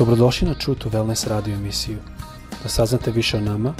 [0.00, 1.98] Dobrodošli na True to Wellness radio emisiju.
[2.62, 3.74] Da saznate više o nama,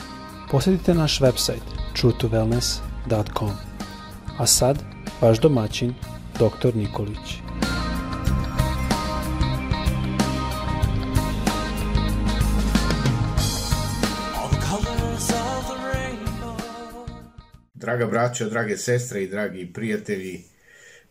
[0.50, 1.64] posjetite naš website
[1.96, 3.50] truetowellness.com.
[4.38, 4.78] A sad,
[5.20, 5.94] vaš domaćin,
[6.34, 6.76] dr.
[6.76, 7.40] Nikolić.
[17.74, 20.44] Draga braća, drage sestre i dragi prijatelji,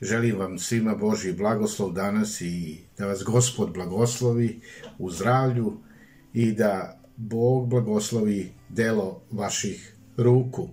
[0.01, 4.61] želim vam svima Boži blagoslov danas i da vas Gospod blagoslovi
[4.97, 5.77] u zdravlju
[6.33, 10.69] i da Bog blagoslovi delo vaših ruku.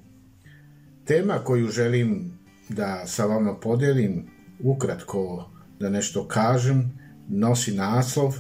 [1.05, 4.27] Tema koju želim da sa vama podelim,
[4.61, 8.37] ukratko da nešto kažem, nosi naslov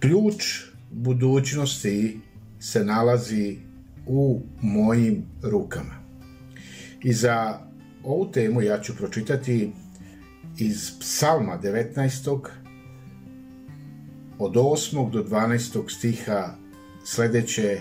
[0.00, 2.20] Ključ budućnosti
[2.60, 3.58] se nalazi
[4.06, 5.94] u mojim rukama.
[7.02, 7.67] I za
[8.04, 9.72] ovu temu ja ću pročitati
[10.58, 12.40] iz Psalma 19.
[14.38, 15.10] od 8.
[15.10, 15.90] do 12.
[15.90, 16.54] stiha
[17.04, 17.80] sledeće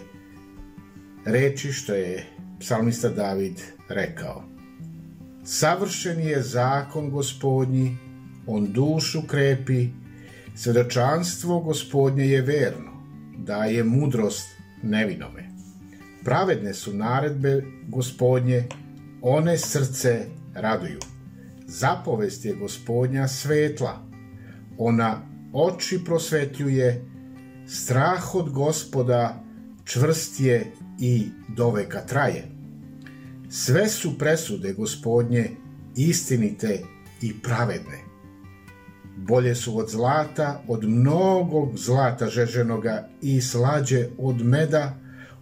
[1.25, 2.25] reči što je
[2.59, 4.43] psalmista David rekao.
[5.43, 7.97] Savršen je zakon gospodnji,
[8.47, 9.87] on dušu krepi,
[10.55, 12.91] svedočanstvo gospodnje je verno,
[13.37, 14.47] daje mudrost
[14.83, 15.49] nevinome.
[16.23, 18.63] Pravedne su naredbe gospodnje,
[19.29, 20.99] one srce raduju.
[21.65, 24.03] Zapovest je gospodnja svetla,
[24.77, 25.21] ona
[25.53, 27.05] oči prosvetljuje,
[27.67, 29.43] strah od gospoda
[29.85, 32.43] čvrst je i doveka traje.
[33.49, 35.49] Sve su presude gospodnje
[35.95, 36.83] istinite
[37.21, 37.99] i pravedne.
[39.17, 44.97] Bolje su od zlata, od mnogog zlata žeženoga i slađe od meda,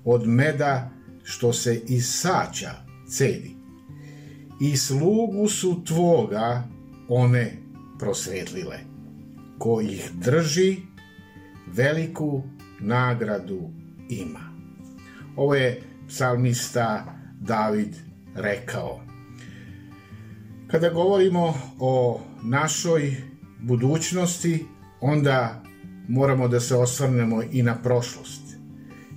[0.05, 0.91] od meda
[1.23, 2.71] što se iz saća
[3.09, 3.54] cedi
[4.59, 6.63] i slugu su tvoga
[7.09, 7.57] one
[7.99, 8.77] prosvetlile.
[9.57, 10.77] Ko ih drži,
[11.67, 12.43] veliku
[12.79, 13.69] nagradu
[14.09, 14.55] ima.
[15.35, 17.05] Ovo je psalmista
[17.39, 17.95] David
[18.35, 19.01] rekao.
[20.67, 23.15] Kada govorimo o našoj
[23.61, 24.65] budućnosti,
[25.01, 25.63] onda
[26.07, 28.41] moramo da se osvrnemo i na prošlost.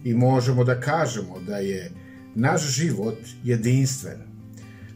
[0.04, 1.92] I možemo da kažemo da je
[2.34, 4.27] naš život jedinstven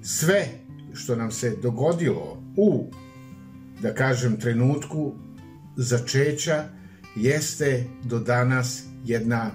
[0.03, 0.49] sve
[0.93, 2.91] što nam se dogodilo u,
[3.83, 5.15] da kažem, trenutku
[5.77, 6.65] začeća
[7.17, 9.51] jeste do danas jedna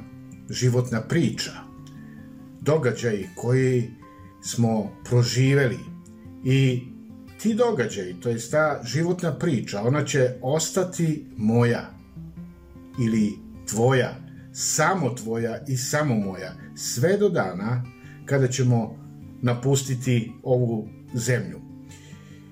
[0.50, 1.52] životna priča.
[2.62, 3.92] Događaj koji
[4.42, 5.80] smo proživeli
[6.44, 6.84] i
[7.42, 11.94] ti događaji, to je ta životna priča, ona će ostati moja
[13.06, 13.34] ili
[13.70, 14.16] tvoja,
[14.54, 17.84] samo tvoja i samo moja, sve do dana
[18.26, 19.07] kada ćemo
[19.42, 21.60] napustiti ovu zemlju.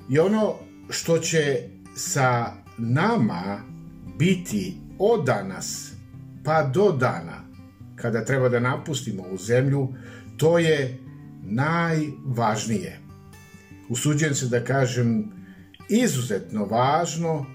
[0.10, 0.54] I ono
[0.90, 3.62] što će sa nama
[4.20, 5.94] biti od danas
[6.44, 7.44] pa do dana
[7.96, 9.88] kada treba da napustimo ovu zemlju,
[10.38, 11.00] to je
[11.44, 13.00] najvažnije.
[13.90, 15.32] Usuđujem se da kažem
[15.90, 17.46] izuzetno važno uh,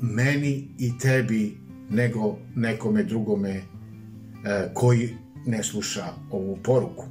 [0.00, 1.56] meni i tebi
[1.90, 5.16] nego nekome drugome uh, koji
[5.46, 7.04] ne sluša ovu poruku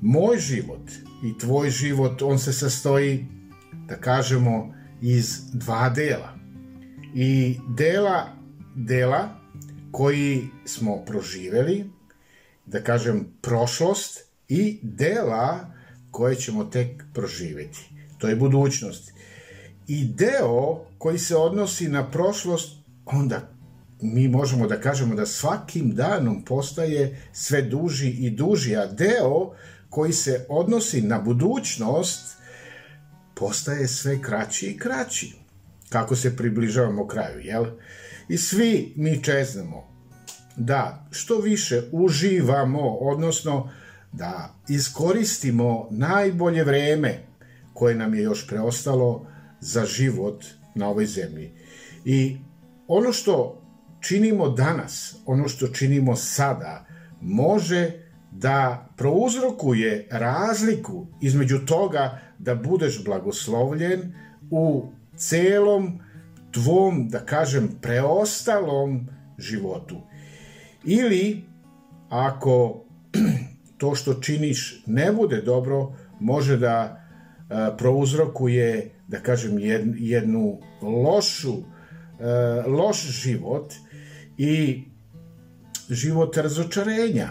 [0.00, 0.90] moj život
[1.24, 3.26] i tvoj život, on se sastoji,
[3.88, 6.34] da kažemo, iz dva dela.
[7.14, 8.26] I dela,
[8.74, 9.28] dela
[9.92, 11.90] koji smo proživeli,
[12.66, 15.72] da kažem, prošlost i dela
[16.10, 17.90] koje ćemo tek proživeti.
[18.18, 19.12] To je budućnost.
[19.88, 23.48] I deo koji se odnosi na prošlost, onda
[24.02, 29.52] mi možemo da kažemo da svakim danom postaje sve duži i duži, a deo
[29.90, 32.36] koji se odnosi na budućnost
[33.34, 35.34] postaje sve kraći i kraći
[35.88, 37.66] kako se približavamo kraju, jel?
[38.28, 39.90] I svi mi čeznemo
[40.56, 43.70] da što više uživamo, odnosno
[44.12, 47.18] da iskoristimo najbolje vreme
[47.74, 49.26] koje nam je još preostalo
[49.60, 50.44] za život
[50.74, 51.52] na ovoj zemlji.
[52.04, 52.36] I
[52.88, 53.62] ono što
[54.00, 56.86] činimo danas, ono što činimo sada,
[57.20, 64.14] može da prouzrokuje razliku između toga da budeš blagoslovljen
[64.50, 66.00] u celom
[66.50, 70.00] tvom, da kažem, preostalom životu.
[70.84, 71.44] Ili,
[72.08, 72.84] ako
[73.78, 76.96] to što činiš ne bude dobro, može da
[77.78, 79.58] prouzrokuje, da kažem,
[79.98, 81.56] jednu lošu,
[82.66, 83.74] loš život
[84.38, 84.84] i
[85.88, 87.28] život razočarenja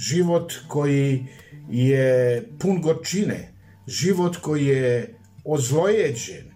[0.00, 1.26] život koji
[1.68, 3.52] je pun gorčine,
[3.86, 5.14] život koji je
[5.44, 6.50] ozlojeđen,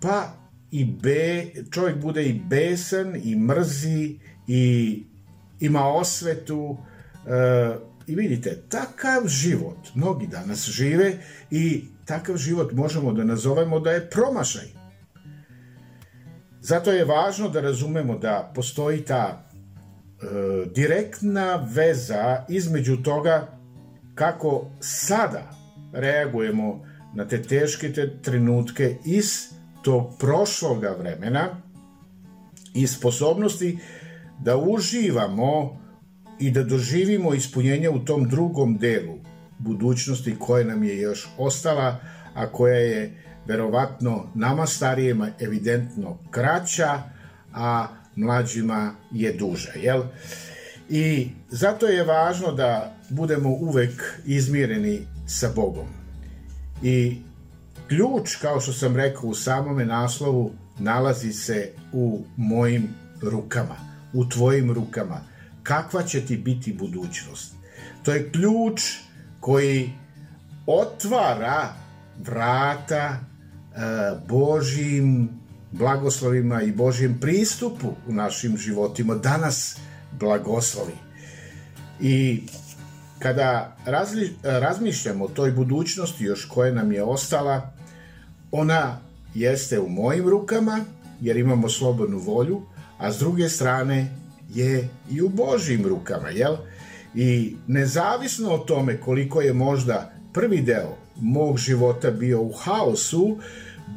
[0.00, 0.36] pa
[0.70, 5.02] i be, čovjek bude i besan i mrzi i
[5.60, 6.76] ima osvetu
[7.26, 11.18] e, i vidite, takav život mnogi danas žive
[11.50, 14.66] i takav život možemo da nazovemo da je promašaj.
[16.60, 19.51] Zato je važno da razumemo da postoji ta
[20.74, 23.58] direktna veza između toga
[24.14, 25.50] kako sada
[25.92, 26.84] reagujemo
[27.14, 29.48] na te teške te trenutke iz
[29.82, 31.48] tog prošloga vremena
[32.74, 33.78] i sposobnosti
[34.40, 35.80] da uživamo
[36.40, 39.18] i da doživimo ispunjenje u tom drugom delu
[39.58, 42.00] budućnosti koja nam je još ostala,
[42.34, 47.02] a koja je verovatno nama starijima evidentno kraća,
[47.54, 47.86] a
[48.16, 50.02] mlađima je duža, jel?
[50.88, 55.86] I zato je važno da budemo uvek izmireni sa Bogom.
[56.82, 57.16] I
[57.88, 62.88] ključ, kao što sam rekao u samome naslovu, nalazi se u mojim
[63.22, 63.76] rukama,
[64.12, 65.20] u tvojim rukama.
[65.62, 67.54] Kakva će ti biti budućnost?
[68.02, 68.82] To je ključ
[69.40, 69.92] koji
[70.66, 71.74] otvara
[72.24, 73.18] vrata e,
[74.28, 75.28] Božim
[75.72, 79.14] blagoslovima i Božjem pristupu u našim životima.
[79.14, 79.76] Danas
[80.20, 80.94] blagoslovi.
[82.00, 82.42] I
[83.18, 87.72] kada razli, razmišljamo o toj budućnosti još koja nam je ostala,
[88.50, 88.98] ona
[89.34, 90.80] jeste u mojim rukama,
[91.20, 92.62] jer imamo slobodnu volju,
[92.98, 94.16] a s druge strane
[94.54, 96.56] je i u Božjim rukama, jel?
[97.14, 103.38] I nezavisno o tome koliko je možda prvi deo mog života bio u haosu,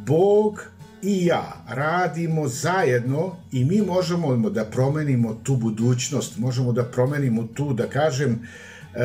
[0.06, 0.75] Bog
[1.06, 7.74] i ja radimo zajedno i mi možemo da promenimo tu budućnost, možemo da promenimo tu,
[7.74, 9.00] da kažem, e,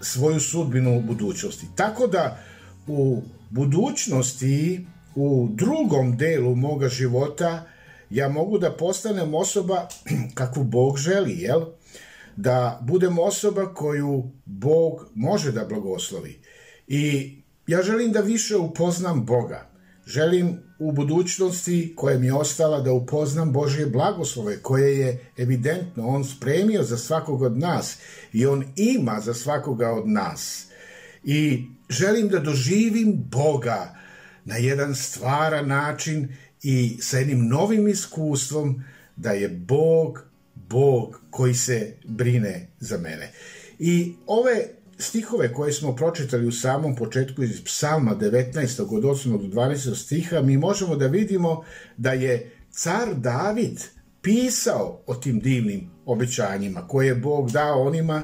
[0.00, 1.66] svoju sudbinu u budućnosti.
[1.76, 2.38] Tako da
[2.86, 7.66] u budućnosti, u drugom delu moga života,
[8.10, 9.88] ja mogu da postanem osoba
[10.38, 11.64] kakvu Bog želi, jel?
[12.36, 16.40] Da budem osoba koju Bog može da blagoslovi.
[16.88, 17.34] I
[17.66, 19.69] ja želim da više upoznam Boga.
[20.10, 26.24] Želim u budućnosti koja mi je ostala da upoznam Božje blagoslove koje je evidentno On
[26.24, 27.98] spremio za svakog od nas
[28.32, 30.66] i On ima za svakoga od nas.
[31.24, 33.94] I želim da doživim Boga
[34.44, 36.28] na jedan stvaran način
[36.62, 38.84] i sa jednim novim iskustvom
[39.16, 40.24] da je Bog
[40.54, 43.32] Bog koji se brine za mene.
[43.78, 44.68] I ove
[45.00, 48.96] stihove koje smo pročitali u samom početku iz psalma 19.
[48.96, 49.38] od 8.
[49.38, 49.94] do 12.
[49.94, 51.64] stiha, mi možemo da vidimo
[51.96, 53.80] da je car David
[54.22, 58.22] pisao o tim divnim obećanjima koje je Bog dao onima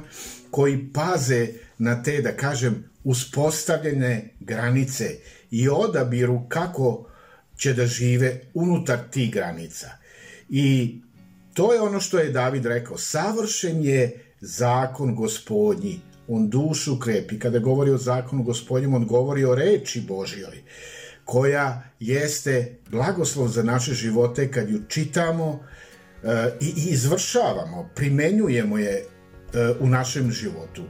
[0.50, 5.11] koji paze na te, da kažem, uspostavljene granice
[5.50, 7.08] i odabiru kako
[7.56, 9.90] će da žive unutar tih granica.
[10.49, 10.99] I
[11.55, 17.38] to je ono što je David rekao, savršen je zakon gospodnji, on dušu krepi.
[17.38, 20.62] Kada govori o zakonu gospodnjem, on govori o reči Božjoj,
[21.25, 25.61] koja jeste blagoslov za naše živote kad ju čitamo
[26.23, 29.05] e, i izvršavamo, primenjujemo je e,
[29.81, 30.82] u našem životu.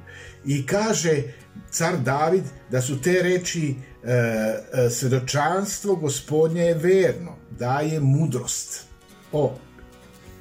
[0.45, 1.23] I kaže
[1.71, 8.85] car David da su te reči e, e, svedočanstvo gospodnje je verno, daje mudrost.
[9.33, 9.55] O,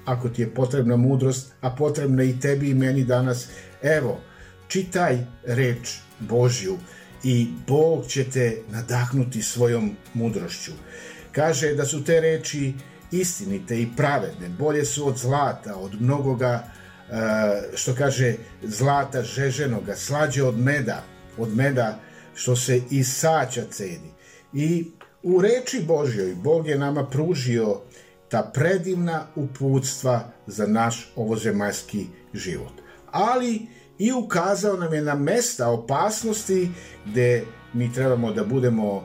[0.05, 3.47] ako ti je potrebna mudrost, a potrebna i tebi i meni danas,
[3.81, 4.19] evo,
[4.67, 6.77] čitaj reč Božju
[7.23, 10.71] i Bog će te nadahnuti svojom mudrošću.
[11.31, 12.73] Kaže da su te reči
[13.11, 17.15] istinite i pravedne, bolje su od zlata, od mnogoga, e,
[17.75, 21.03] što kaže, zlata žeženoga, slađe od meda,
[21.37, 21.99] od meda
[22.35, 24.11] što se i saća ceni.
[24.53, 24.91] I
[25.23, 27.81] u reči Božjoj Bog je nama pružio
[28.29, 32.73] ta predivna uputstva za naš ovozemaljski život.
[33.11, 33.67] Ali
[33.99, 36.71] i ukazao nam je na mesta opasnosti
[37.05, 39.03] gde mi trebamo da budemo uh,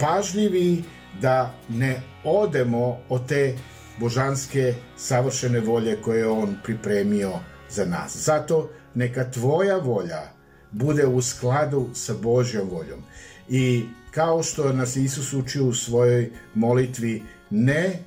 [0.00, 0.84] pažljivi
[1.20, 3.58] da ne odemo od te
[4.00, 7.32] božanske savršene volje koje je on pripremio
[7.70, 8.16] za nas.
[8.16, 10.22] Zato neka tvoja volja
[10.70, 13.02] bude u skladu sa Božjom voljom.
[13.48, 17.98] I kao što nas Isus učio u svojoj molitvi, ne,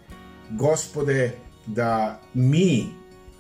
[0.50, 1.32] gospode,
[1.66, 2.86] da mi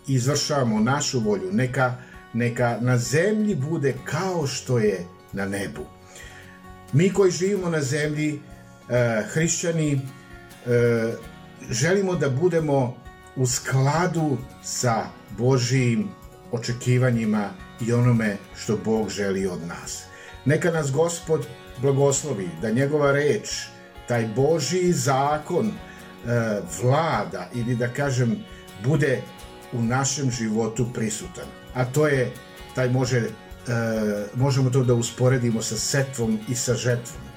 [0.08, 1.96] izvršavamo našu volju, neka
[2.34, 5.86] neka na zemlji bude kao što je na nebu.
[6.94, 8.40] Mi koji živimo na zemlji,
[8.90, 11.14] e, hrišćani, e,
[11.70, 12.96] želimo da budemo
[13.36, 15.06] u skladu sa
[15.38, 16.10] Božijim
[16.52, 17.50] očekivanjima
[17.88, 20.04] i onome što Bog želi od nas.
[20.46, 21.48] Neka nas Gospod
[21.82, 23.50] blagoslovi, da njegova reč
[24.08, 25.72] taj Božji zakon e,
[26.82, 28.36] vlada ili da kažem
[28.86, 29.22] bude
[29.74, 31.46] u našem životu prisutan.
[31.74, 32.32] A to je,
[32.76, 33.30] taj može, e,
[34.36, 37.30] možemo to da usporedimo sa setvom i sa žetvom.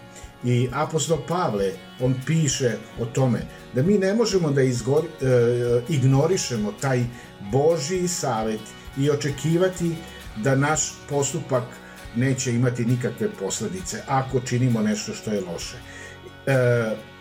[0.45, 3.41] I apostol Pavle, on piše o tome
[3.75, 7.05] da mi ne možemo da izgori, e, ignorišemo taj
[7.53, 8.61] Božji savet
[8.99, 9.95] i očekivati
[10.37, 11.65] da naš postupak
[12.17, 15.77] neće imati nikakve posledice ako činimo nešto što je loše.
[16.47, 17.12] E,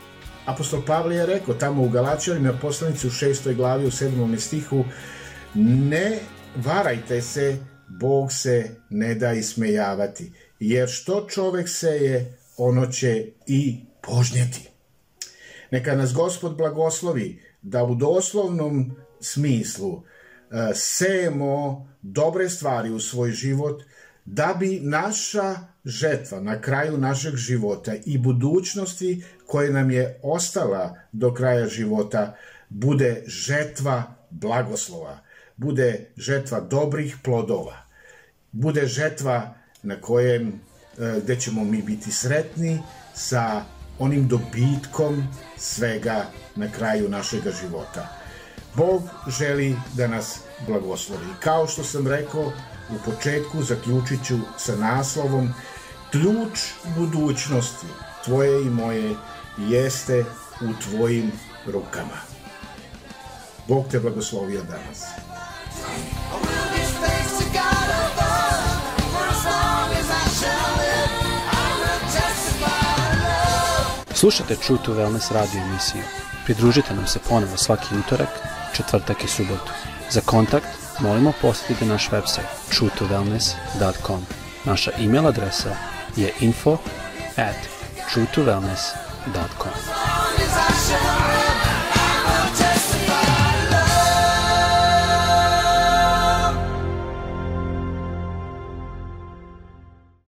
[0.45, 4.85] apostol Pavle je rekao tamo u Galačanima poslanici u šestoj glavi u sedmom stihu
[5.55, 6.19] ne
[6.55, 7.57] varajte se,
[7.87, 14.69] Bog se ne da ismejavati, jer što čovek seje, ono će i požnjeti.
[15.71, 23.83] Neka nas Gospod blagoslovi da u doslovnom smislu e, sejemo dobre stvari u svoj život,
[24.25, 31.33] da bi naša žetva na kraju našeg života i budućnosti koje nam je ostala do
[31.33, 32.35] kraja života
[32.69, 35.19] bude žetva blagoslova,
[35.57, 37.85] bude žetva dobrih plodova,
[38.51, 42.79] bude žetva na kojem e, gde ćemo mi biti sretni
[43.13, 43.63] sa
[43.99, 46.25] onim dobitkom svega
[46.55, 48.07] na kraju našega života.
[48.75, 51.25] Bog želi da nas blagoslovi.
[51.39, 52.51] Kao što sam rekao,
[52.91, 55.53] u početku zaključit ću sa naslovom
[56.11, 56.59] Ključ
[56.97, 57.87] budućnosti
[58.25, 59.15] tvoje i moje
[59.57, 60.25] jeste
[60.61, 61.31] u tvojim
[61.65, 62.17] rukama.
[63.67, 65.03] Bog te blagoslovio danas.
[74.13, 76.03] Slušajte True to Wellness radio emisiju.
[76.45, 78.29] Pridružite nam se ponovo svaki utorak,
[78.73, 79.71] četvrtak i subotu.
[80.11, 80.67] Za kontakt
[80.99, 84.25] molimo posjetite naš website truetowellness.com.
[84.65, 85.75] Naša e-mail adresa
[86.15, 86.77] je info
[87.37, 87.55] at
[88.13, 89.71] truetowellness.com.